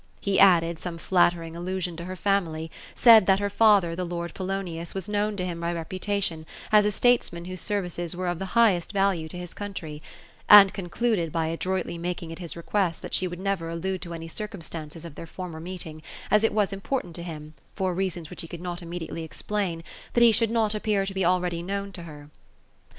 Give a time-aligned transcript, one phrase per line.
[0.19, 4.95] He added some flattering allusion to her family; said that her father, the lord Polonius,
[4.95, 8.57] was known to him by reputation, as a states man whose services were of the
[8.57, 10.01] highest value to his country;
[10.49, 14.15] and con cluded by adroitly making it his request that she would never allude to
[14.15, 18.41] any circumstances of their former meeting, as it was important to him, for reasons which
[18.41, 19.83] he could not immediately explain^
[20.13, 22.31] that he should not appear to be already known to her.